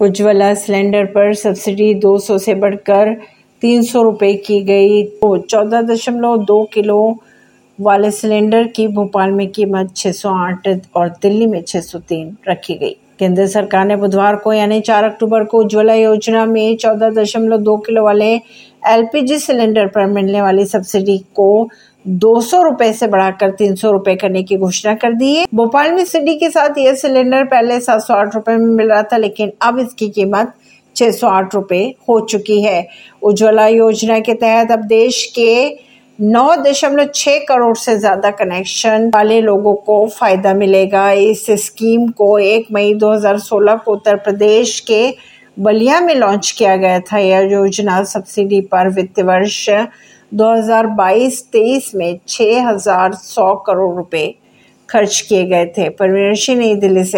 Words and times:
Ujjwala 0.00 0.54
cylinder 0.54 1.04
पर 1.04 1.32
subsidy 1.34 1.94
200 1.94 2.38
से 2.38 2.54
बढ़कर 2.54 3.14
तीन 3.62 3.82
सौ 3.82 4.02
रुपये 4.02 4.34
की 4.34 4.60
गई। 4.60 5.02
तो 5.04 5.36
चौदह 5.38 5.82
दशमलव 5.82 6.36
दो 6.44 6.62
किलो 6.72 6.98
वाले 7.80 8.10
सिलेंडर 8.10 8.66
की 8.66 8.86
भोपाल 8.88 9.30
में 9.30 9.46
कीमत 9.48 9.92
608 9.96 10.80
और 10.96 11.08
दिल्ली 11.22 11.46
में 11.46 11.62
603 11.62 12.36
रखी 12.48 12.74
गई। 12.74 12.96
केंद्र 13.18 13.46
सरकार 13.46 13.84
ने 13.86 13.96
बुधवार 13.96 14.36
को, 14.36 14.52
यानी 14.52 14.80
4 14.80 15.04
अक्टूबर 15.04 15.44
को, 15.44 15.58
उज्ज्वला 15.58 15.94
योजना 15.94 16.44
में 16.46 16.76
चौदह 16.76 17.10
दशमलव 17.10 17.56
दो 17.56 17.76
किलो 17.76 18.04
वाले 18.04 18.34
एलपीजी 18.88 19.38
सिलेंडर 19.38 19.86
पर 19.86 20.06
मिलने 20.06 20.42
वाली 20.42 20.64
सब्सिडी 20.64 21.18
को 21.34 21.68
दो 22.06 22.40
सौ 22.40 22.62
रुपए 22.62 22.92
से 22.92 23.06
बढ़ाकर 23.06 23.50
तीन 23.50 23.74
सौ 23.74 23.90
रुपए 23.90 24.14
करने 24.16 24.42
की 24.42 24.56
घोषणा 24.56 24.94
कर 24.94 25.12
दी 25.12 25.34
है। 25.34 25.46
भोपाल 25.54 25.92
में 25.92 26.04
सिटी 26.04 26.34
के 26.34 26.50
साथ 26.50 26.78
यह 26.78 26.94
सिलेंडर 26.94 27.44
पहले 27.44 27.80
सात 27.80 28.00
सौ 28.00 28.14
आठ 28.14 28.34
रुपए 28.34 28.56
में 28.56 28.66
मिल 28.66 28.88
रहा 28.88 29.02
था, 29.02 29.16
लेकिन 29.16 29.52
अब 29.62 29.78
इसकी 29.78 30.08
कीमत 30.08 30.52
छह 30.96 31.10
सौ 31.10 31.28
आठ 31.28 31.54
रुपए 31.54 31.82
हो 32.08 32.20
चुकी 32.20 32.62
है। 32.62 32.86
उज्ज्वला 33.22 33.66
योजना 33.66 34.18
के 34.20 34.34
तहत 34.34 34.70
अब 34.70 34.78
देश 34.78 35.24
के 35.34 35.87
नौ 36.18 36.54
दशमलव 36.56 37.08
छह 37.14 37.38
करोड़ 37.48 37.76
से 37.76 37.96
ज़्यादा 37.98 38.30
कनेक्शन 38.30 39.10
वाले 39.14 39.40
लोगों 39.40 39.74
को 39.86 40.06
फ़ायदा 40.08 40.54
मिलेगा। 40.54 41.10
इस 41.12 41.44
स्कीम 41.64 42.08
को 42.10 42.38
एक 42.38 42.66
मई 42.72 42.94
2016 42.94 43.76
को 43.84 43.92
उत्तर 43.92 44.16
प्रदेश 44.16 44.78
के 44.80 45.14
बलिया 45.56 46.00
में 46.00 46.14
लॉन्च 46.14 46.50
किया 46.58 46.74
गया 46.76 46.98
था। 47.02 47.18
यह 47.18 47.52
योजना 47.52 48.02
सब्सिडी 48.04 48.60
पर 48.72 48.88
वित्त 48.88 49.20
वर्ष 49.20 49.68
2022-23 50.32 51.94
में 51.94 52.18
6,100 52.28 53.54
करोड़ 53.66 53.94
रुपए 53.96 54.26
खर्च 54.88 55.20
किए 55.20 55.44
गए 55.44 55.66
थे। 55.78 55.88
परवीन 55.90 56.34
सिंह 56.34 56.58
नई 56.58 56.74
दिल्ली 56.76 57.04
से। 57.04 57.16